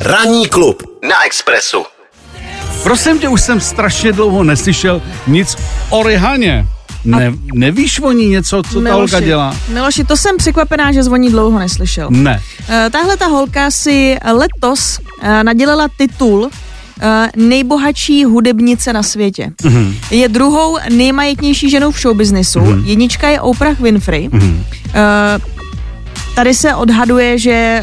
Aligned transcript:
Ranní 0.00 0.46
klub 0.46 0.82
na 1.08 1.24
Expressu. 1.26 1.84
Prosím 2.82 3.18
tě, 3.18 3.28
už 3.28 3.40
jsem 3.40 3.60
strašně 3.60 4.12
dlouho 4.12 4.44
neslyšel 4.44 5.02
nic 5.26 5.56
o 5.90 6.02
Rihaně. 6.02 6.66
Ne, 7.04 7.32
nevíš 7.54 8.00
o 8.00 8.12
ní 8.12 8.28
něco, 8.28 8.62
co 8.72 8.80
ta 8.80 8.94
holka 8.94 9.20
dělá? 9.20 9.56
Miloši, 9.68 10.04
to 10.04 10.16
jsem 10.16 10.36
překvapená, 10.36 10.92
že 10.92 11.02
zvoní 11.02 11.30
dlouho 11.30 11.58
neslyšel. 11.58 12.08
Ne. 12.10 12.42
Uh, 12.68 12.74
tahle 12.90 13.16
ta 13.16 13.26
holka 13.26 13.70
si 13.70 14.16
letos 14.32 14.98
uh, 14.98 15.28
nadělala 15.42 15.88
titul 15.96 16.40
uh, 16.40 16.50
nejbohatší 17.36 18.24
hudebnice 18.24 18.92
na 18.92 19.02
světě. 19.02 19.52
Mm-hmm. 19.62 19.94
Je 20.10 20.28
druhou 20.28 20.78
nejmajetnější 20.90 21.70
ženou 21.70 21.90
v 21.90 22.00
showbiznisu. 22.00 22.58
Mm-hmm. 22.60 22.84
Jednička 22.84 23.28
je 23.28 23.40
Oprah 23.40 23.80
Winfrey. 23.80 24.28
Mm-hmm. 24.28 24.56
Uh, 24.56 25.55
tady 26.36 26.54
se 26.54 26.74
odhaduje, 26.74 27.38
že 27.38 27.82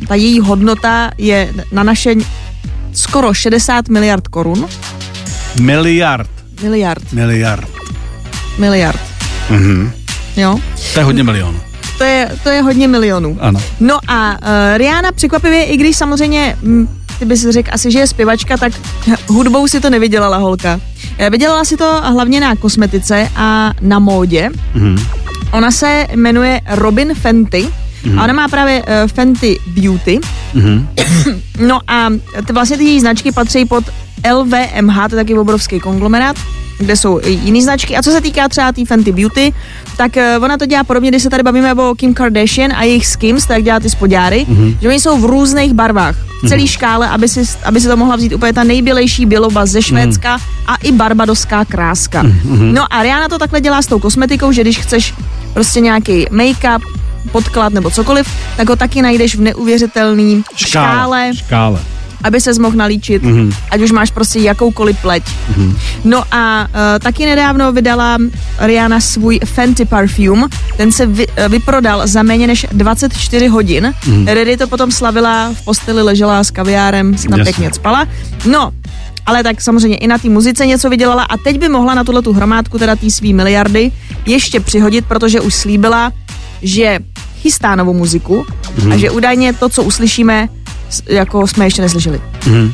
uh, 0.00 0.06
ta 0.06 0.14
její 0.14 0.40
hodnota 0.40 1.10
je 1.18 1.52
na 1.72 1.82
naše 1.82 2.14
skoro 2.92 3.34
60 3.34 3.88
miliard 3.88 4.28
korun. 4.28 4.66
Miliard. 5.60 6.30
Miliard. 6.62 7.12
Miliard. 7.12 7.68
Miliard. 8.58 9.00
Mhm. 9.50 9.92
Jo. 10.36 10.58
To 10.94 11.00
je 11.00 11.04
hodně 11.04 11.22
milionů. 11.22 11.60
To 11.98 12.04
je, 12.04 12.30
to 12.42 12.48
je 12.48 12.62
hodně 12.62 12.88
milionů. 12.88 13.36
Ano. 13.40 13.60
No 13.80 13.98
a 14.08 14.30
uh, 14.32 14.38
Rihanna 14.76 15.12
překvapivě, 15.12 15.64
i 15.64 15.76
když 15.76 15.96
samozřejmě, 15.96 16.56
hm, 16.62 16.88
ty 17.18 17.24
bys 17.24 17.46
řekl 17.50 17.70
asi, 17.72 17.90
že 17.90 17.98
je 17.98 18.06
zpěvačka, 18.06 18.56
tak 18.56 18.72
hudbou 19.28 19.68
si 19.68 19.80
to 19.80 19.90
nevydělala 19.90 20.36
holka. 20.36 20.80
Eh, 21.18 21.30
Vydělala 21.30 21.64
si 21.64 21.76
to 21.76 22.00
hlavně 22.04 22.40
na 22.40 22.56
kosmetice 22.56 23.28
a 23.36 23.72
na 23.80 23.98
módě. 23.98 24.50
Mhm. 24.74 24.96
Ona 25.52 25.70
se 25.70 26.06
jmenuje 26.16 26.60
Robin 26.70 27.14
Fenty. 27.14 27.66
Mhm. 28.04 28.18
A 28.18 28.24
ona 28.24 28.32
má 28.32 28.48
právě 28.48 28.82
uh, 28.82 29.10
Fenty 29.14 29.58
Beauty. 29.66 30.20
Mhm. 30.54 30.88
No 31.66 31.80
a 31.88 32.08
ty, 32.46 32.52
vlastně 32.52 32.76
ty 32.76 32.84
její 32.84 33.00
značky 33.00 33.32
patří 33.32 33.64
pod 33.64 33.84
LVMH, 34.34 35.08
to 35.08 35.14
je 35.14 35.24
taky 35.24 35.34
obrovský 35.38 35.80
konglomerát, 35.80 36.36
kde 36.78 36.96
jsou 36.96 37.20
i 37.22 37.30
jiné 37.30 37.62
značky. 37.62 37.96
A 37.96 38.02
co 38.02 38.10
se 38.10 38.20
týká 38.20 38.48
třeba 38.48 38.66
té 38.66 38.72
tý 38.72 38.84
Fenty 38.84 39.12
Beauty, 39.12 39.52
tak 39.96 40.16
uh, 40.16 40.44
ona 40.44 40.58
to 40.58 40.66
dělá 40.66 40.84
podobně, 40.84 41.10
když 41.10 41.22
se 41.22 41.30
tady 41.30 41.42
bavíme 41.42 41.74
o 41.74 41.94
Kim 41.94 42.14
Kardashian 42.14 42.72
a 42.72 42.82
jejich 42.82 43.06
Skims, 43.06 43.46
tak 43.46 43.62
dělá 43.62 43.80
ty 43.80 43.90
spodňáry, 43.90 44.46
mm-hmm. 44.48 44.76
že 44.80 44.88
oni 44.88 45.00
jsou 45.00 45.18
v 45.18 45.24
různých 45.24 45.74
barvách, 45.74 46.16
v 46.42 46.48
celé 46.48 46.62
mm-hmm. 46.62 46.66
škále, 46.66 47.08
aby 47.08 47.28
si, 47.28 47.42
aby 47.64 47.80
si 47.80 47.88
to 47.88 47.96
mohla 47.96 48.16
vzít 48.16 48.32
úplně 48.32 48.52
ta 48.52 48.64
nejbělejší 48.64 49.26
běloba 49.26 49.66
ze 49.66 49.82
Švédska 49.82 50.36
mm-hmm. 50.36 50.64
a 50.66 50.76
i 50.76 50.92
barbadoská 50.92 51.64
kráska. 51.64 52.22
Mm-hmm. 52.22 52.72
No 52.72 52.94
a 52.94 53.02
Rihanna 53.02 53.28
to 53.28 53.38
takhle 53.38 53.60
dělá 53.60 53.82
s 53.82 53.86
tou 53.86 53.98
kosmetikou, 53.98 54.52
že 54.52 54.62
když 54.62 54.78
chceš 54.78 55.14
prostě 55.54 55.80
nějaký 55.80 56.26
make-up, 56.26 56.80
podklad 57.32 57.72
nebo 57.72 57.90
cokoliv, 57.90 58.26
tak 58.56 58.68
ho 58.68 58.76
taky 58.76 59.02
najdeš 59.02 59.34
v 59.36 59.40
neuvěřitelný 59.40 60.44
škále, 60.56 61.30
škále. 61.34 61.34
škále 61.34 61.80
aby 62.24 62.40
se 62.40 62.50
mohl 62.60 62.76
nalíčit, 62.76 63.22
mm-hmm. 63.22 63.54
ať 63.70 63.80
už 63.80 63.92
máš 63.92 64.10
prostě 64.10 64.38
jakoukoliv 64.38 64.96
pleť. 65.02 65.22
Mm-hmm. 65.22 65.74
No 66.04 66.22
a 66.30 66.68
uh, 66.68 66.98
taky 67.02 67.26
nedávno 67.26 67.72
vydala 67.72 68.18
Rihanna 68.58 69.00
svůj 69.00 69.40
Fenty 69.44 69.84
Parfum, 69.84 70.48
ten 70.76 70.92
se 70.92 71.06
vy, 71.06 71.26
uh, 71.26 71.48
vyprodal 71.48 72.06
za 72.06 72.22
méně 72.22 72.46
než 72.46 72.66
24 72.72 73.46
hodin. 73.46 73.94
Mm-hmm. 74.04 74.34
Redy 74.34 74.56
to 74.56 74.66
potom 74.66 74.90
slavila, 74.90 75.52
v 75.54 75.64
posteli 75.64 76.02
ležela 76.02 76.44
s 76.44 76.50
kaviárem, 76.50 77.14
tam 77.14 77.38
Jasně. 77.38 77.44
pěkně 77.44 77.72
spala. 77.72 78.06
No, 78.46 78.70
ale 79.26 79.42
tak 79.42 79.60
samozřejmě 79.60 79.96
i 79.96 80.06
na 80.06 80.18
té 80.18 80.28
muzice 80.28 80.66
něco 80.66 80.90
vydělala 80.90 81.22
a 81.22 81.36
teď 81.36 81.58
by 81.58 81.68
mohla 81.68 81.94
na 81.94 82.04
tuhle 82.04 82.22
tu 82.22 82.32
hromádku, 82.32 82.78
teda 82.78 82.96
tý 82.96 83.10
svý 83.10 83.34
miliardy, 83.34 83.92
ještě 84.26 84.60
přihodit, 84.60 85.06
protože 85.06 85.40
už 85.40 85.54
slíbila, 85.54 86.12
že 86.62 86.98
chystá 87.42 87.76
novou 87.76 87.94
muziku 87.94 88.46
mm-hmm. 88.46 88.92
a 88.92 88.96
že 88.96 89.10
údajně 89.10 89.52
to, 89.52 89.68
co 89.68 89.82
uslyšíme, 89.82 90.48
jako 91.06 91.46
jsme 91.46 91.66
ještě 91.66 91.82
neslyšeli. 91.82 92.20
Mm-hmm. 92.40 92.72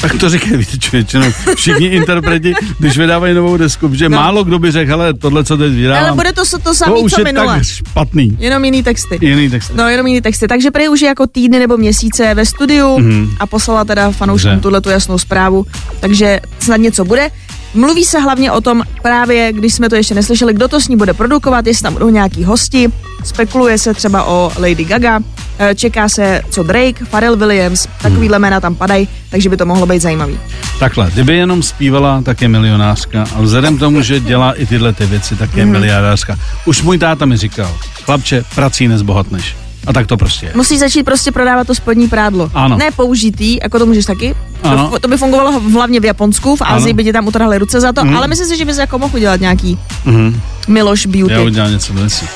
Tak 0.00 0.14
to 0.20 0.28
říkají, 0.30 0.56
víte, 0.56 0.76
většinou 0.92 1.26
všichni 1.56 1.86
interpreti, 1.86 2.54
když 2.78 2.98
vydávají 2.98 3.34
novou 3.34 3.56
desku, 3.56 3.94
že 3.94 4.08
no. 4.08 4.16
málo 4.16 4.44
kdo 4.44 4.58
by 4.58 4.70
řekl, 4.70 4.90
hele, 4.90 5.14
tohle, 5.14 5.44
co 5.44 5.56
teď 5.56 5.72
vydávám, 5.72 6.04
Ale 6.04 6.12
bude 6.12 6.32
to 6.32 6.58
to 6.62 6.74
samé, 6.74 6.96
co 7.10 7.20
je 7.20 7.24
minule. 7.24 7.54
tak 7.54 7.64
špatný. 7.64 8.36
Jenom 8.38 8.64
jiný 8.64 8.82
texty. 8.82 9.18
Jiný 9.20 9.50
texty. 9.50 9.72
No, 9.76 9.88
jenom 9.88 10.06
jiný 10.06 10.20
texty. 10.20 10.48
Takže 10.48 10.70
prý 10.70 10.88
už 10.88 11.00
je 11.00 11.08
jako 11.08 11.26
týdny 11.26 11.58
nebo 11.58 11.76
měsíce 11.76 12.34
ve 12.34 12.46
studiu 12.46 12.86
mm-hmm. 12.86 13.36
a 13.40 13.46
poslala 13.46 13.84
teda 13.84 14.10
fanouškům 14.10 14.60
tuhle 14.60 14.80
tu 14.80 14.90
jasnou 14.90 15.18
zprávu, 15.18 15.66
takže 16.00 16.40
snad 16.58 16.76
něco 16.76 17.04
bude. 17.04 17.30
Mluví 17.74 18.04
se 18.04 18.20
hlavně 18.20 18.52
o 18.52 18.60
tom 18.60 18.82
právě, 19.02 19.52
když 19.52 19.74
jsme 19.74 19.88
to 19.88 19.96
ještě 19.96 20.14
neslyšeli, 20.14 20.54
kdo 20.54 20.68
to 20.68 20.80
s 20.80 20.88
ní 20.88 20.96
bude 20.96 21.14
produkovat, 21.14 21.66
jestli 21.66 21.82
tam 21.82 21.92
budou 21.92 22.08
nějaký 22.08 22.44
hosti. 22.44 22.92
Spekuluje 23.24 23.78
se 23.78 23.94
třeba 23.94 24.24
o 24.24 24.52
Lady 24.58 24.84
Gaga, 24.84 25.20
eh, 25.58 25.74
čeká 25.74 26.08
se 26.08 26.42
co 26.50 26.62
Drake, 26.62 27.04
Pharrell 27.10 27.36
Williams, 27.36 27.88
takovýhle 28.02 28.36
hmm. 28.36 28.42
jména 28.42 28.60
tam 28.60 28.74
padají, 28.74 29.08
takže 29.30 29.48
by 29.48 29.56
to 29.56 29.66
mohlo 29.66 29.86
být 29.86 30.02
zajímavý. 30.02 30.38
Takhle, 30.78 31.10
kdyby 31.12 31.36
jenom 31.36 31.62
zpívala, 31.62 32.22
tak 32.22 32.42
je 32.42 32.48
milionářka 32.48 33.24
a 33.36 33.40
vzhledem 33.40 33.76
k 33.76 33.80
tomu, 33.80 34.02
že 34.02 34.20
dělá 34.20 34.52
i 34.52 34.66
tyhle 34.66 34.92
ty 34.92 35.06
věci, 35.06 35.36
tak 35.36 35.56
je 35.56 35.62
hmm. 35.62 35.72
miliardářka. 35.72 36.38
Už 36.66 36.82
můj 36.82 36.98
táta 36.98 37.26
mi 37.26 37.36
říkal, 37.36 37.76
chlapče, 38.04 38.44
prací 38.54 38.88
nezbohatneš. 38.88 39.56
A 39.86 39.92
tak 39.92 40.06
to 40.06 40.16
prostě 40.16 40.46
je. 40.46 40.52
Musí 40.54 40.78
začít 40.78 41.02
prostě 41.02 41.32
prodávat 41.32 41.66
to 41.66 41.74
spodní 41.74 42.08
prádlo. 42.08 42.50
Ano. 42.54 42.76
Ne 42.76 42.90
použitý, 42.90 43.58
jako 43.62 43.78
to 43.78 43.86
můžeš 43.86 44.04
taky. 44.04 44.34
Ano. 44.62 44.90
To, 44.90 44.98
to 44.98 45.08
by 45.08 45.16
fungovalo 45.16 45.60
hlavně 45.60 46.00
v 46.00 46.04
Japonsku, 46.04 46.56
v 46.56 46.62
Asii 46.62 46.92
by 46.92 47.04
ti 47.04 47.12
tam 47.12 47.26
utrhali 47.26 47.58
ruce 47.58 47.80
za 47.80 47.92
to, 47.92 48.04
mm. 48.04 48.16
ale 48.16 48.28
myslím 48.28 48.48
si, 48.48 48.56
že 48.56 48.64
bys 48.64 48.78
jako 48.78 48.98
mohl 48.98 49.16
udělat 49.16 49.40
nějaký 49.40 49.78
mm. 50.04 50.40
Miloš 50.68 51.06
Beauty. 51.06 51.32
Já 51.32 51.40
udělám 51.40 51.70
něco 51.70 51.92
věcí. 51.92 52.26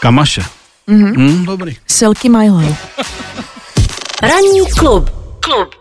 Kamaše. 0.00 0.42
Mm-hmm. 0.88 1.16
Mm, 1.16 1.44
dobrý. 1.44 1.76
Silky 1.86 2.28
My 2.28 2.50
Love. 2.50 2.76
Ranní 4.22 4.66
klub. 4.78 5.10
Klub. 5.40 5.74